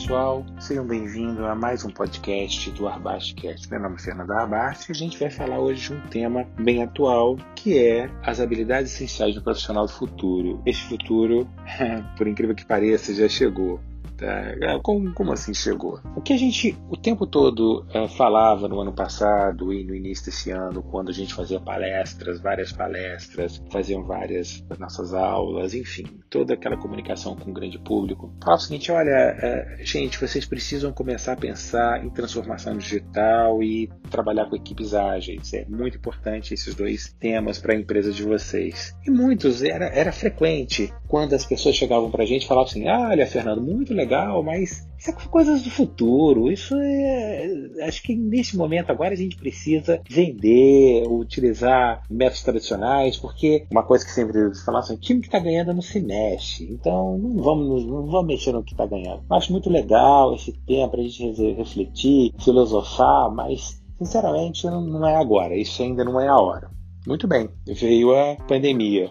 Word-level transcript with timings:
pessoal, 0.00 0.46
sejam 0.58 0.86
bem-vindos 0.86 1.44
a 1.44 1.54
mais 1.54 1.84
um 1.84 1.90
podcast 1.90 2.70
do 2.70 2.88
Arbastcast. 2.88 3.70
Meu 3.70 3.78
nome 3.78 3.96
é 3.96 3.98
Fernando 3.98 4.30
Arbast 4.30 4.88
e 4.88 4.92
a 4.92 4.94
gente 4.94 5.18
vai 5.18 5.28
falar 5.28 5.58
hoje 5.58 5.88
de 5.88 5.92
um 5.92 6.00
tema 6.08 6.46
bem 6.58 6.82
atual 6.82 7.36
que 7.54 7.76
é 7.76 8.10
as 8.22 8.40
habilidades 8.40 8.94
essenciais 8.94 9.34
do 9.34 9.42
profissional 9.42 9.84
do 9.84 9.92
futuro. 9.92 10.62
Este 10.64 10.86
futuro, 10.86 11.46
por 12.16 12.26
incrível 12.26 12.54
que 12.54 12.64
pareça, 12.64 13.12
já 13.12 13.28
chegou. 13.28 13.78
Tá? 14.20 14.78
Como, 14.82 15.14
como, 15.14 15.32
assim 15.32 15.54
chegou? 15.54 15.98
O 16.14 16.20
que 16.20 16.34
a 16.34 16.36
gente 16.36 16.76
o 16.90 16.96
tempo 16.96 17.26
todo 17.26 17.86
uh, 17.94 18.06
falava 18.06 18.68
no 18.68 18.78
ano 18.78 18.92
passado 18.92 19.72
e 19.72 19.82
no 19.82 19.94
início 19.94 20.26
desse 20.26 20.50
ano, 20.50 20.82
quando 20.82 21.08
a 21.08 21.12
gente 21.12 21.32
fazia 21.32 21.58
palestras, 21.58 22.38
várias 22.38 22.70
palestras, 22.70 23.62
faziam 23.72 24.04
várias 24.04 24.62
nossas 24.78 25.14
aulas, 25.14 25.72
enfim, 25.72 26.04
toda 26.28 26.52
aquela 26.52 26.76
comunicação 26.76 27.34
com 27.34 27.50
o 27.50 27.54
grande 27.54 27.78
público, 27.78 28.30
falava 28.44 28.60
o 28.60 28.64
seguinte: 28.64 28.92
olha, 28.92 29.78
uh, 29.80 29.84
gente, 29.84 30.20
vocês 30.20 30.44
precisam 30.44 30.92
começar 30.92 31.32
a 31.32 31.36
pensar 31.36 32.04
em 32.04 32.10
transformação 32.10 32.76
digital 32.76 33.62
e 33.62 33.88
trabalhar 34.10 34.50
com 34.50 34.56
equipes 34.56 34.92
ágeis. 34.92 35.54
É 35.54 35.64
muito 35.64 35.96
importante 35.96 36.52
esses 36.52 36.74
dois 36.74 37.10
temas 37.18 37.58
para 37.58 37.72
a 37.72 37.76
empresa 37.76 38.12
de 38.12 38.22
vocês. 38.22 38.94
E 39.06 39.10
muitos, 39.10 39.62
era, 39.62 39.86
era 39.86 40.12
frequente 40.12 40.92
quando 41.08 41.32
as 41.32 41.46
pessoas 41.46 41.74
chegavam 41.74 42.10
para 42.10 42.24
a 42.24 42.26
gente 42.26 42.44
e 42.44 42.46
falavam 42.46 42.68
assim: 42.68 42.86
olha, 42.86 43.26
Fernando, 43.26 43.62
muito 43.62 43.94
legal 43.94 44.09
legal, 44.10 44.42
mas 44.42 44.88
isso 44.98 45.10
é 45.10 45.12
coisas 45.28 45.62
do 45.62 45.70
futuro. 45.70 46.50
Isso 46.50 46.74
é. 46.76 47.86
Acho 47.86 48.02
que 48.02 48.14
nesse 48.14 48.56
momento 48.56 48.90
agora 48.90 49.14
a 49.14 49.16
gente 49.16 49.36
precisa 49.36 50.00
vender, 50.08 51.06
utilizar 51.06 52.02
métodos 52.10 52.42
tradicionais, 52.42 53.16
porque 53.16 53.66
uma 53.70 53.84
coisa 53.84 54.04
que 54.04 54.10
sempre 54.10 54.54
falavam 54.64 54.80
assim: 54.80 54.94
o 54.94 55.00
time 55.00 55.20
que 55.20 55.28
está 55.28 55.38
ganhando 55.38 55.72
não 55.72 55.82
se 55.82 56.00
mexe. 56.00 56.64
Então 56.70 57.16
não 57.16 57.42
vamos, 57.42 57.86
não 57.86 58.06
vamos 58.06 58.26
mexer 58.26 58.52
no 58.52 58.64
que 58.64 58.72
está 58.72 58.86
ganhando. 58.86 59.22
acho 59.30 59.52
muito 59.52 59.70
legal 59.70 60.34
esse 60.34 60.52
tempo 60.66 60.90
para 60.90 61.00
a 61.00 61.04
gente 61.04 61.52
refletir, 61.52 62.34
filosofar, 62.40 63.32
mas 63.32 63.80
sinceramente 63.96 64.66
não 64.66 65.06
é 65.06 65.16
agora. 65.16 65.56
Isso 65.56 65.82
ainda 65.82 66.04
não 66.04 66.20
é 66.20 66.28
a 66.28 66.36
hora. 66.36 66.70
Muito 67.06 67.26
bem, 67.26 67.48
veio 67.66 68.14
a 68.14 68.36
pandemia. 68.46 69.10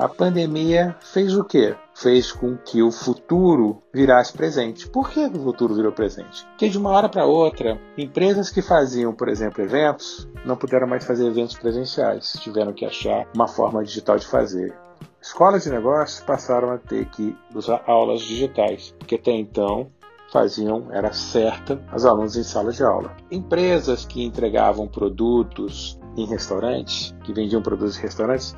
A 0.00 0.08
pandemia 0.08 0.96
fez 0.98 1.36
o 1.36 1.44
quê? 1.44 1.76
Fez 1.94 2.32
com 2.32 2.56
que 2.56 2.82
o 2.82 2.90
futuro 2.90 3.82
virasse 3.92 4.32
presente. 4.32 4.88
Por 4.88 5.10
que 5.10 5.26
o 5.26 5.44
futuro 5.44 5.74
virou 5.74 5.92
presente? 5.92 6.42
Porque 6.46 6.70
de 6.70 6.78
uma 6.78 6.88
hora 6.88 7.06
para 7.06 7.26
outra, 7.26 7.78
empresas 7.98 8.48
que 8.48 8.62
faziam, 8.62 9.12
por 9.12 9.28
exemplo, 9.28 9.62
eventos, 9.62 10.26
não 10.42 10.56
puderam 10.56 10.86
mais 10.86 11.04
fazer 11.04 11.26
eventos 11.26 11.54
presenciais, 11.54 12.32
tiveram 12.40 12.72
que 12.72 12.86
achar 12.86 13.28
uma 13.34 13.46
forma 13.46 13.84
digital 13.84 14.16
de 14.16 14.26
fazer. 14.26 14.74
Escolas 15.20 15.64
de 15.64 15.70
negócios 15.70 16.20
passaram 16.20 16.70
a 16.70 16.78
ter 16.78 17.04
que 17.10 17.36
usar 17.54 17.84
aulas 17.86 18.22
digitais, 18.22 18.94
porque 18.98 19.16
até 19.16 19.32
então 19.32 19.90
faziam, 20.32 20.86
era 20.92 21.12
certa, 21.12 21.78
os 21.94 22.06
alunos 22.06 22.38
em 22.38 22.42
sala 22.42 22.72
de 22.72 22.82
aula. 22.82 23.14
Empresas 23.30 24.06
que 24.06 24.24
entregavam 24.24 24.88
produtos 24.88 26.00
em 26.16 26.24
restaurantes, 26.24 27.14
que 27.22 27.34
vendiam 27.34 27.60
produtos 27.60 27.98
em 27.98 28.02
restaurantes, 28.02 28.56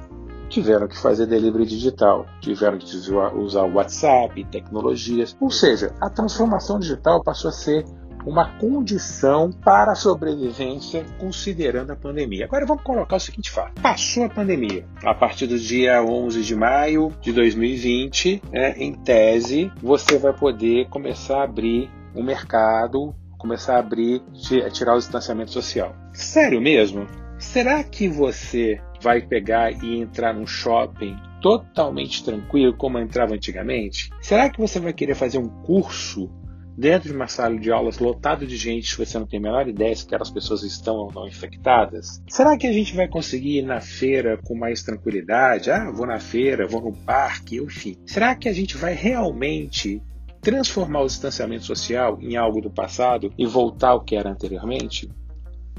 tiveram 0.53 0.86
que 0.86 0.98
fazer 0.98 1.27
delivery 1.27 1.64
digital, 1.64 2.27
tiveram 2.41 2.78
que 2.78 2.84
usar 2.95 3.62
o 3.62 3.75
WhatsApp, 3.75 4.45
tecnologias. 4.45 5.34
Ou 5.41 5.50
seja, 5.50 5.92
a 6.00 6.11
transformação 6.11 6.78
digital 6.78 7.22
passou 7.22 7.48
a 7.48 7.53
ser 7.53 7.84
uma 8.25 8.56
condição 8.58 9.50
para 9.50 9.92
a 9.92 9.95
sobrevivência 9.97 11.05
considerando 11.19 11.91
a 11.91 11.97
pandemia. 11.97 12.45
Agora 12.45 12.67
vamos 12.67 12.83
colocar 12.84 13.17
o 13.17 13.20
seguinte 13.20 13.50
fato: 13.50 13.80
passou 13.80 14.25
a 14.25 14.28
pandemia. 14.28 14.86
A 15.03 15.14
partir 15.14 15.47
do 15.47 15.58
dia 15.58 16.03
11 16.05 16.42
de 16.42 16.55
maio 16.55 17.12
de 17.20 17.33
2020, 17.33 18.42
é, 18.52 18.70
em 18.83 18.92
tese, 18.92 19.73
você 19.83 20.18
vai 20.18 20.33
poder 20.33 20.89
começar 20.89 21.41
a 21.41 21.45
abrir 21.45 21.91
o 22.14 22.23
mercado, 22.23 23.14
começar 23.39 23.77
a 23.77 23.79
abrir, 23.80 24.23
tirar 24.73 24.95
o 24.95 24.98
distanciamento 24.98 25.51
social. 25.51 25.96
Sério 26.12 26.61
mesmo? 26.61 27.22
Será 27.42 27.85
que 27.85 28.08
você 28.08 28.80
vai 29.03 29.20
pegar 29.20 29.73
e 29.85 30.01
entrar 30.01 30.33
num 30.33 30.47
shopping 30.47 31.14
totalmente 31.42 32.25
tranquilo 32.25 32.75
como 32.75 32.98
entrava 32.98 33.35
antigamente? 33.35 34.08
Será 34.23 34.48
que 34.48 34.58
você 34.58 34.80
vai 34.80 34.95
querer 34.95 35.14
fazer 35.14 35.36
um 35.36 35.48
curso 35.48 36.30
dentro 36.79 37.11
de 37.11 37.14
uma 37.14 37.27
sala 37.27 37.58
de 37.58 37.70
aulas 37.70 37.98
lotado 37.98 38.47
de 38.47 38.57
gente 38.57 38.97
você 38.97 39.19
não 39.19 39.27
tem 39.27 39.39
a 39.39 39.42
menor 39.42 39.69
ideia 39.69 39.95
se 39.95 40.07
aquelas 40.07 40.30
pessoas 40.30 40.63
estão 40.63 40.95
ou 40.95 41.13
não 41.13 41.27
infectadas? 41.27 42.23
Será 42.27 42.57
que 42.57 42.67
a 42.67 42.73
gente 42.73 42.95
vai 42.95 43.08
conseguir 43.08 43.59
ir 43.59 43.63
na 43.63 43.80
feira 43.80 44.39
com 44.45 44.57
mais 44.57 44.83
tranquilidade? 44.83 45.70
Ah, 45.70 45.91
vou 45.91 46.07
na 46.07 46.20
feira, 46.20 46.67
vou 46.67 46.80
no 46.80 46.92
parque, 46.92 47.59
enfim. 47.59 47.98
Será 48.07 48.35
que 48.35 48.48
a 48.48 48.53
gente 48.53 48.79
vai 48.79 48.95
realmente 48.95 50.01
transformar 50.41 51.03
o 51.03 51.07
distanciamento 51.07 51.64
social 51.64 52.19
em 52.20 52.36
algo 52.36 52.63
do 52.63 52.70
passado 52.70 53.35
e 53.36 53.45
voltar 53.45 53.91
ao 53.91 54.05
que 54.05 54.17
era 54.17 54.30
anteriormente? 54.30 55.11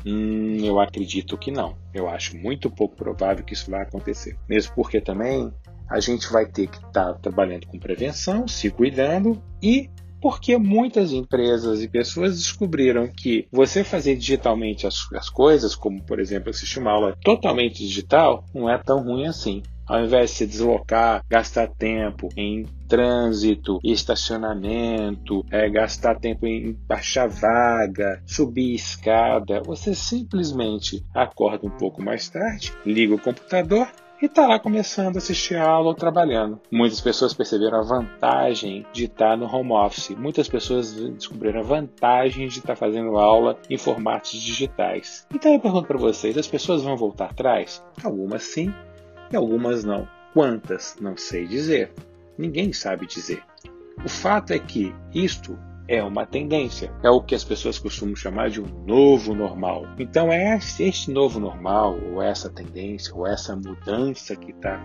Hum, 0.05 0.57
eu 0.63 0.79
acredito 0.79 1.37
que 1.37 1.51
não. 1.51 1.77
Eu 1.93 2.09
acho 2.09 2.37
muito 2.37 2.69
pouco 2.69 2.95
provável 2.95 3.43
que 3.43 3.53
isso 3.53 3.69
vai 3.71 3.81
acontecer. 3.81 4.37
Mesmo 4.47 4.73
porque 4.75 4.99
também 4.99 5.51
a 5.89 5.99
gente 5.99 6.31
vai 6.31 6.45
ter 6.45 6.67
que 6.67 6.77
estar 6.77 7.13
tá 7.13 7.13
trabalhando 7.13 7.67
com 7.67 7.79
prevenção, 7.79 8.47
se 8.47 8.69
cuidando 8.69 9.41
e 9.61 9.89
porque 10.21 10.57
muitas 10.57 11.11
empresas 11.11 11.83
e 11.83 11.87
pessoas 11.89 12.37
descobriram 12.37 13.09
que 13.09 13.45
você 13.51 13.83
fazer 13.83 14.15
digitalmente 14.15 14.87
as, 14.87 15.05
as 15.13 15.29
coisas, 15.29 15.75
como 15.75 16.01
por 16.01 16.17
exemplo 16.17 16.49
assistir 16.49 16.79
uma 16.79 16.91
aula 16.91 17.17
totalmente 17.21 17.85
digital, 17.85 18.45
não 18.53 18.69
é 18.69 18.77
tão 18.77 19.03
ruim 19.03 19.27
assim. 19.27 19.61
Ao 19.85 20.03
invés 20.03 20.31
de 20.31 20.37
se 20.37 20.47
deslocar, 20.47 21.23
gastar 21.29 21.67
tempo 21.67 22.29
em 22.37 22.65
trânsito, 22.87 23.79
estacionamento, 23.83 25.45
é, 25.51 25.69
gastar 25.69 26.19
tempo 26.19 26.45
em 26.45 26.73
baixar 26.87 27.27
vaga, 27.27 28.21
subir 28.25 28.73
escada, 28.75 29.61
você 29.65 29.93
simplesmente 29.95 31.03
acorda 31.13 31.67
um 31.67 31.71
pouco 31.77 32.01
mais 32.01 32.29
tarde, 32.29 32.71
liga 32.85 33.15
o 33.15 33.19
computador 33.19 33.87
e 34.21 34.25
está 34.25 34.47
lá 34.47 34.57
começando 34.57 35.15
a 35.15 35.17
assistir 35.17 35.55
a 35.55 35.67
aula 35.67 35.89
ou 35.89 35.93
trabalhando. 35.93 36.57
Muitas 36.71 37.01
pessoas 37.01 37.33
perceberam 37.33 37.79
a 37.79 37.83
vantagem 37.83 38.85
de 38.93 39.03
estar 39.03 39.35
no 39.35 39.53
home 39.53 39.73
office. 39.73 40.11
Muitas 40.11 40.47
pessoas 40.47 40.93
descobriram 40.93 41.59
a 41.59 41.63
vantagem 41.63 42.47
de 42.47 42.59
estar 42.59 42.77
fazendo 42.77 43.17
aula 43.17 43.57
em 43.69 43.77
formatos 43.77 44.31
digitais. 44.31 45.27
Então 45.33 45.51
eu 45.51 45.59
pergunto 45.59 45.87
para 45.87 45.97
vocês: 45.97 46.37
as 46.37 46.47
pessoas 46.47 46.83
vão 46.83 46.95
voltar 46.95 47.31
atrás? 47.31 47.83
Algumas 48.01 48.43
sim, 48.43 48.73
e 49.33 49.35
algumas 49.35 49.83
não. 49.83 50.07
Quantas? 50.33 50.95
Não 51.01 51.17
sei 51.17 51.45
dizer. 51.47 51.91
Ninguém 52.37 52.71
sabe 52.71 53.05
dizer. 53.05 53.43
O 54.03 54.09
fato 54.09 54.53
é 54.53 54.59
que 54.59 54.93
isto 55.13 55.57
é 55.87 56.01
uma 56.01 56.25
tendência, 56.25 56.91
é 57.03 57.09
o 57.09 57.21
que 57.21 57.35
as 57.35 57.43
pessoas 57.43 57.77
costumam 57.77 58.15
chamar 58.15 58.49
de 58.49 58.61
um 58.61 58.65
novo 58.85 59.35
normal. 59.35 59.85
Então 59.99 60.31
é 60.31 60.57
este 60.79 61.11
novo 61.11 61.39
normal, 61.39 61.99
ou 62.11 62.21
essa 62.21 62.49
tendência, 62.49 63.13
ou 63.13 63.27
essa 63.27 63.55
mudança 63.55 64.35
que 64.35 64.51
está 64.51 64.81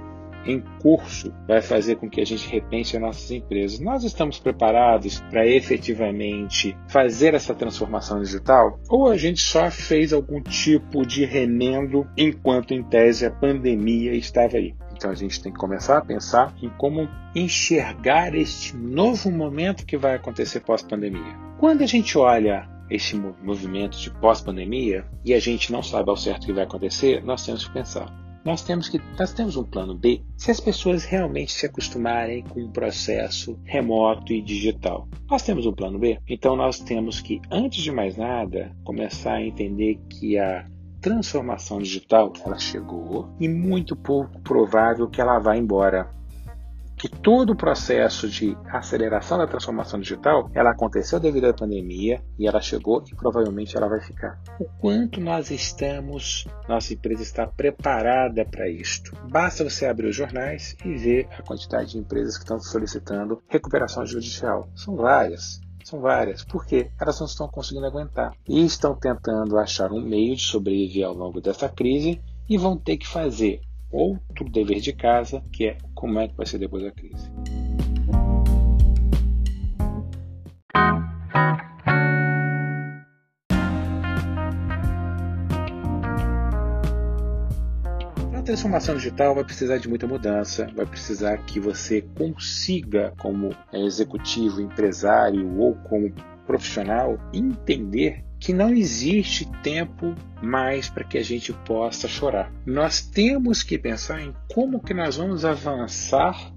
em 0.49 0.63
curso 0.81 1.33
vai 1.47 1.61
fazer 1.61 1.97
com 1.97 2.09
que 2.09 2.21
a 2.21 2.25
gente 2.25 2.49
repense 2.49 2.97
as 2.97 3.03
nossas 3.03 3.31
empresas. 3.31 3.79
Nós 3.79 4.03
estamos 4.03 4.39
preparados 4.39 5.21
para 5.31 5.47
efetivamente 5.47 6.77
fazer 6.89 7.35
essa 7.35 7.55
transformação 7.55 8.21
digital? 8.21 8.81
Ou 8.89 9.09
a 9.09 9.17
gente 9.17 9.41
só 9.41 9.71
fez 9.71 10.13
algum 10.13 10.41
tipo 10.41 11.07
de 11.07 11.25
remendo 11.25 12.09
enquanto, 12.17 12.73
em 12.73 12.83
tese, 12.83 13.27
a 13.27 13.31
pandemia 13.31 14.15
estava 14.15 14.57
aí? 14.57 14.75
Então 14.97 15.11
a 15.11 15.15
gente 15.15 15.41
tem 15.41 15.53
que 15.53 15.59
começar 15.59 15.99
a 15.99 16.05
pensar 16.05 16.55
em 16.61 16.69
como 16.71 17.09
enxergar 17.35 18.35
este 18.35 18.77
novo 18.77 19.31
momento 19.31 19.87
que 19.87 19.97
vai 19.97 20.15
acontecer 20.15 20.61
pós-pandemia. 20.61 21.37
Quando 21.59 21.83
a 21.83 21.87
gente 21.87 22.17
olha 22.17 22.69
esse 22.91 23.15
movimento 23.17 23.99
de 23.99 24.11
pós-pandemia 24.11 25.05
e 25.25 25.35
a 25.35 25.39
gente 25.39 25.71
não 25.71 25.83
sabe 25.83 26.09
ao 26.11 26.17
certo 26.17 26.45
o 26.45 26.47
que 26.47 26.53
vai 26.53 26.65
acontecer, 26.65 27.23
nós 27.23 27.45
temos 27.45 27.67
que 27.67 27.73
pensar 27.73 28.28
nós 28.49 28.63
temos 28.63 28.89
que 28.89 28.99
nós 29.19 29.35
temos 29.35 29.57
um 29.57 29.63
plano 29.63 29.95
B 29.95 30.23
se 30.35 30.51
as 30.51 30.59
pessoas 30.59 31.05
realmente 31.05 31.53
se 31.53 31.67
acostumarem 31.67 32.43
com 32.43 32.61
um 32.61 32.71
processo 32.71 33.61
remoto 33.63 34.33
e 34.33 34.41
digital. 34.41 35.07
Nós 35.31 35.43
temos 35.43 35.67
um 35.67 35.73
plano 35.75 35.99
B, 35.99 36.19
então 36.27 36.57
nós 36.57 36.81
temos 36.81 37.21
que 37.21 37.43
antes 37.51 37.83
de 37.83 37.93
mais 37.93 38.17
nada 38.17 38.75
começar 38.85 39.35
a 39.35 39.45
entender 39.45 40.01
que 40.09 40.39
a 40.39 40.65
transformação 40.99 41.79
digital 41.79 42.33
ela 42.43 42.59
chegou 42.59 43.29
e 43.39 43.47
muito 43.47 43.95
pouco 43.95 44.41
provável 44.41 45.11
que 45.11 45.21
ela 45.21 45.39
vá 45.39 45.55
embora 45.55 46.11
que 46.99 47.09
todo 47.09 47.51
o 47.51 47.57
processo 47.57 48.29
de 48.29 48.57
aceleração 48.67 49.39
da 49.39 49.47
transformação 49.47 50.01
digital 50.01 50.51
ela 50.53 50.71
aconteceu 50.71 51.21
devido 51.21 51.45
à 51.45 51.55
pandemia 51.55 52.21
e 52.37 52.47
ela 52.47 52.61
chegou 52.61 53.05
e 53.11 53.15
provavelmente 53.15 53.77
ela 53.77 53.89
vai 53.89 54.01
ficar. 54.01 54.41
O 54.59 54.65
quanto 54.81 55.21
nós 55.21 55.51
estamos, 55.51 56.47
nossa 56.69 56.93
empresa 56.93 57.23
está 57.23 57.47
preparada 57.47 58.45
para 58.45 58.69
isto? 58.69 59.17
Basta 59.31 59.63
você 59.63 59.87
abrir 59.87 60.09
os 60.09 60.17
jornais 60.17 60.77
e 60.85 60.95
ver 60.95 61.29
a 61.39 61.43
quantidade 61.43 61.93
de 61.93 61.99
empresas 61.99 62.37
que 62.37 62.43
estão 62.43 62.59
solicitando 62.59 63.41
recuperação 63.49 64.05
judicial. 64.05 64.69
São 64.75 64.97
várias. 64.97 65.61
São 65.85 66.01
várias. 66.01 66.45
Por 66.45 66.67
quê? 66.67 66.91
Elas 67.01 67.19
não 67.21 67.27
estão 67.27 67.49
conseguindo 67.49 67.87
aguentar. 67.87 68.33
E 68.47 68.65
estão 68.65 68.95
tentando 68.95 69.57
achar 69.57 69.93
um 69.93 70.03
meio 70.03 70.35
de 70.35 70.43
sobreviver 70.43 71.07
ao 71.07 71.15
longo 71.15 71.41
dessa 71.41 71.69
crise 71.69 72.21
e 72.49 72.59
vão 72.59 72.77
ter 72.77 72.97
que 72.97 73.07
fazer 73.07 73.61
outro 73.91 74.49
dever 74.51 74.81
de 74.81 74.93
casa, 74.93 75.43
que 75.53 75.69
é 75.69 75.79
como 75.95 76.19
é 76.19 76.29
que 76.29 76.37
vai 76.37 76.47
ser 76.47 76.59
depois 76.59 76.83
da 76.83 76.91
crise. 76.91 77.31
A 88.35 88.43
transformação 88.43 88.95
digital 88.95 89.35
vai 89.35 89.45
precisar 89.45 89.79
de 89.79 89.89
muita 89.89 90.07
mudança, 90.07 90.67
vai 90.75 90.87
precisar 90.87 91.37
que 91.39 91.61
você 91.61 92.01
consiga, 92.01 93.13
como 93.19 93.51
é, 93.73 93.81
executivo, 93.81 94.61
empresário 94.61 95.59
ou 95.59 95.75
como 95.75 96.11
profissional, 96.47 97.19
entender 97.33 98.25
que 98.39 98.53
não 98.53 98.71
existe 98.71 99.47
tempo 99.63 100.15
mais 100.43 100.89
para 100.89 101.05
que 101.05 101.19
a 101.19 101.25
gente 101.25 101.53
possa 101.53 102.07
chorar. 102.07 102.53
Nós 102.65 103.01
temos 103.01 103.63
que 103.63 103.79
pensar 103.79 104.21
em 104.21 104.35
como 104.49 104.81
que 104.81 104.95
nós 104.95 105.17
vamos 105.17 105.45
avançar 105.45 106.53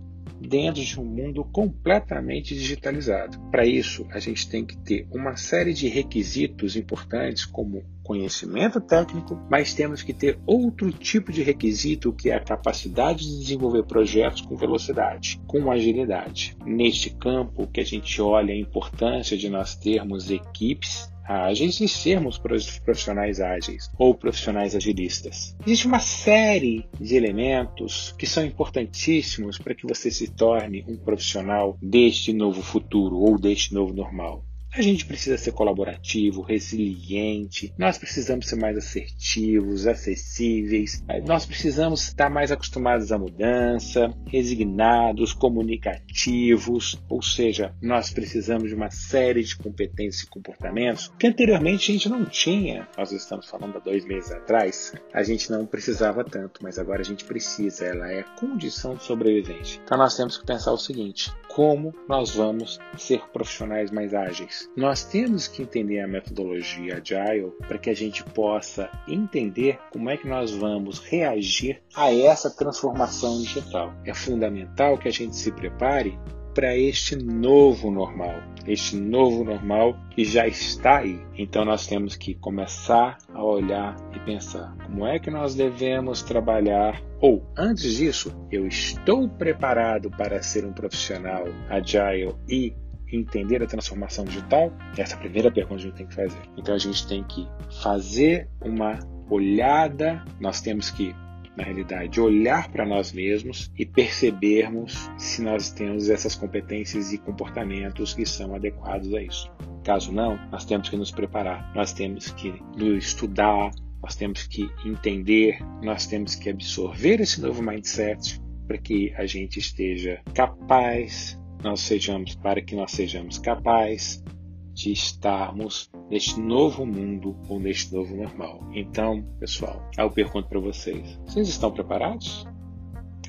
dentro 0.47 0.81
de 0.81 0.99
um 0.99 1.05
mundo 1.05 1.43
completamente 1.43 2.55
digitalizado. 2.55 3.39
Para 3.51 3.65
isso, 3.65 4.07
a 4.11 4.19
gente 4.19 4.49
tem 4.49 4.65
que 4.65 4.75
ter 4.77 5.07
uma 5.11 5.35
série 5.35 5.73
de 5.73 5.87
requisitos 5.87 6.75
importantes, 6.75 7.45
como 7.45 7.83
conhecimento 8.03 8.81
técnico, 8.81 9.39
mas 9.49 9.73
temos 9.73 10.01
que 10.01 10.13
ter 10.13 10.39
outro 10.45 10.91
tipo 10.91 11.31
de 11.31 11.43
requisito 11.43 12.11
que 12.11 12.29
é 12.29 12.35
a 12.35 12.43
capacidade 12.43 13.19
de 13.19 13.39
desenvolver 13.39 13.83
projetos 13.83 14.41
com 14.41 14.55
velocidade, 14.55 15.39
com 15.47 15.71
agilidade. 15.71 16.57
Neste 16.65 17.11
campo 17.11 17.67
que 17.67 17.79
a 17.79 17.85
gente 17.85 18.21
olha 18.21 18.53
a 18.53 18.57
importância 18.57 19.37
de 19.37 19.49
nós 19.49 19.75
termos 19.75 20.31
equipes 20.31 21.11
ágeis 21.31 21.79
e 21.79 21.87
sermos 21.87 22.37
profissionais 22.37 23.39
ágeis 23.39 23.89
ou 23.97 24.13
profissionais 24.13 24.75
agilistas. 24.75 25.55
Existe 25.65 25.87
uma 25.87 25.99
série 25.99 26.85
de 26.99 27.15
elementos 27.15 28.13
que 28.17 28.27
são 28.27 28.45
importantíssimos 28.45 29.57
para 29.57 29.75
que 29.75 29.87
você 29.87 30.11
se 30.11 30.27
torne 30.27 30.83
um 30.87 30.97
profissional 30.97 31.77
deste 31.81 32.33
novo 32.33 32.61
futuro 32.61 33.17
ou 33.17 33.39
deste 33.39 33.73
novo 33.73 33.93
normal. 33.93 34.43
A 34.73 34.81
gente 34.81 35.05
precisa 35.05 35.37
ser 35.37 35.51
colaborativo, 35.51 36.41
resiliente, 36.41 37.73
nós 37.77 37.97
precisamos 37.97 38.47
ser 38.47 38.55
mais 38.55 38.77
assertivos, 38.77 39.85
acessíveis, 39.85 41.03
nós 41.27 41.45
precisamos 41.45 42.07
estar 42.07 42.29
mais 42.29 42.53
acostumados 42.53 43.11
à 43.11 43.17
mudança, 43.17 44.13
resignados, 44.27 45.33
comunicativos, 45.33 46.97
ou 47.09 47.21
seja, 47.21 47.75
nós 47.81 48.11
precisamos 48.11 48.69
de 48.69 48.75
uma 48.75 48.89
série 48.89 49.43
de 49.43 49.57
competências 49.57 50.23
e 50.23 50.29
comportamentos 50.29 51.11
que 51.19 51.27
anteriormente 51.27 51.91
a 51.91 51.93
gente 51.93 52.07
não 52.07 52.23
tinha. 52.23 52.87
Nós 52.97 53.11
estamos 53.11 53.49
falando 53.49 53.75
há 53.75 53.79
dois 53.79 54.05
meses 54.05 54.31
atrás, 54.31 54.93
a 55.13 55.21
gente 55.21 55.51
não 55.51 55.65
precisava 55.65 56.23
tanto, 56.23 56.63
mas 56.63 56.79
agora 56.79 57.01
a 57.01 57.05
gente 57.05 57.25
precisa, 57.25 57.85
ela 57.85 58.09
é 58.09 58.23
condição 58.39 58.95
de 58.95 59.03
sobrevivência. 59.03 59.81
Então 59.83 59.97
nós 59.97 60.15
temos 60.15 60.37
que 60.37 60.45
pensar 60.45 60.71
o 60.71 60.77
seguinte: 60.77 61.29
como 61.55 61.93
nós 62.07 62.33
vamos 62.35 62.79
ser 62.97 63.21
profissionais 63.31 63.91
mais 63.91 64.13
ágeis? 64.13 64.69
Nós 64.75 65.03
temos 65.03 65.47
que 65.47 65.61
entender 65.61 65.99
a 65.99 66.07
metodologia 66.07 66.97
Agile 66.97 67.51
para 67.67 67.77
que 67.77 67.89
a 67.89 67.95
gente 67.95 68.23
possa 68.23 68.89
entender 69.07 69.79
como 69.91 70.09
é 70.09 70.17
que 70.17 70.27
nós 70.27 70.51
vamos 70.51 70.99
reagir 70.99 71.81
a 71.95 72.13
essa 72.13 72.49
transformação 72.49 73.37
digital. 73.39 73.93
É 74.05 74.13
fundamental 74.13 74.97
que 74.97 75.07
a 75.07 75.11
gente 75.11 75.35
se 75.35 75.51
prepare 75.51 76.17
para 76.53 76.77
este 76.77 77.15
novo 77.15 77.89
normal, 77.89 78.41
este 78.67 78.95
novo 78.95 79.43
normal 79.43 79.97
que 80.11 80.23
já 80.23 80.47
está 80.47 80.99
aí. 80.99 81.19
Então 81.37 81.65
nós 81.65 81.87
temos 81.87 82.15
que 82.15 82.35
começar 82.35 83.17
a 83.33 83.43
olhar 83.43 83.95
e 84.15 84.19
pensar 84.19 84.75
como 84.85 85.05
é 85.05 85.19
que 85.19 85.31
nós 85.31 85.55
devemos 85.55 86.21
trabalhar 86.21 87.01
ou 87.19 87.45
antes 87.55 87.97
disso, 87.97 88.35
eu 88.51 88.67
estou 88.67 89.29
preparado 89.29 90.09
para 90.09 90.41
ser 90.41 90.65
um 90.65 90.73
profissional 90.73 91.45
agile 91.69 92.35
e 92.49 92.73
entender 93.11 93.61
a 93.61 93.67
transformação 93.67 94.25
digital? 94.25 94.71
Essa 94.97 95.15
é 95.15 95.17
a 95.17 95.19
primeira 95.19 95.51
pergunta 95.51 95.81
que 95.81 95.87
a 95.87 95.89
gente 95.89 95.97
tem 95.97 96.07
que 96.07 96.15
fazer. 96.15 96.41
Então 96.57 96.73
a 96.73 96.77
gente 96.77 97.07
tem 97.07 97.23
que 97.23 97.47
fazer 97.81 98.49
uma 98.61 98.99
olhada, 99.29 100.23
nós 100.39 100.61
temos 100.61 100.89
que, 100.89 101.15
na 101.55 101.63
realidade, 101.63 102.19
olhar 102.21 102.69
para 102.71 102.85
nós 102.85 103.11
mesmos 103.11 103.71
e 103.77 103.85
percebermos 103.85 105.09
se 105.17 105.41
nós 105.41 105.71
temos 105.71 106.09
essas 106.09 106.35
competências 106.35 107.11
e 107.11 107.17
comportamentos 107.17 108.13
que 108.13 108.25
são 108.25 108.55
adequados 108.55 109.13
a 109.13 109.21
isso. 109.21 109.51
Caso 109.83 110.11
não, 110.11 110.37
nós 110.49 110.65
temos 110.65 110.89
que 110.89 110.95
nos 110.95 111.11
preparar, 111.11 111.73
nós 111.75 111.91
temos 111.91 112.31
que 112.31 112.53
estudar, 112.97 113.71
nós 114.01 114.15
temos 114.15 114.47
que 114.47 114.69
entender, 114.85 115.59
nós 115.83 116.07
temos 116.07 116.35
que 116.35 116.49
absorver 116.49 117.19
esse 117.19 117.41
novo 117.41 117.61
mindset 117.61 118.39
para 118.67 118.77
que 118.77 119.13
a 119.15 119.25
gente 119.25 119.59
esteja 119.59 120.21
capaz 120.33 121.39
nós 121.63 121.81
sejamos, 121.81 122.35
para 122.35 122.61
que 122.61 122.75
nós 122.75 122.91
sejamos 122.91 123.37
capazes 123.37 124.23
de 124.73 124.91
estarmos 124.91 125.89
neste 126.09 126.39
novo 126.39 126.85
mundo 126.85 127.37
ou 127.49 127.59
neste 127.59 127.93
novo 127.93 128.15
normal. 128.15 128.67
Então, 128.73 129.23
pessoal, 129.39 129.89
eu 129.97 130.09
pergunto 130.09 130.47
para 130.47 130.59
vocês: 130.59 131.19
vocês 131.25 131.47
estão 131.47 131.71
preparados? 131.71 132.47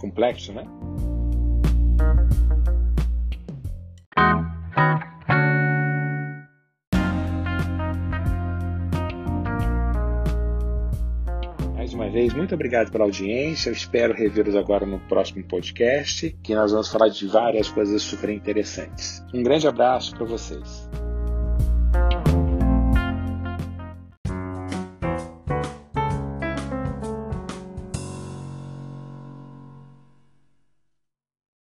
Complexo, 0.01 0.53
né? 0.53 0.65
vez, 12.13 12.35
muito 12.35 12.55
obrigado 12.55 12.93
pela 12.93 13.05
audiência. 13.05 13.71
Eu 13.71 13.73
espero 13.73 14.13
revê-los 14.13 14.55
agora 14.55 14.85
no 14.85 15.01
próximo 15.01 15.43
podcast, 15.45 16.31
que 16.43 16.55
nós 16.55 16.71
vamos 16.71 16.89
falar 16.89 17.09
de 17.09 17.27
várias 17.27 17.71
coisas 17.71 18.03
super 18.03 18.29
interessantes. 18.29 19.25
Um 19.33 19.43
grande 19.43 19.67
abraço 19.67 20.15
para 20.15 20.27
vocês. 20.27 20.89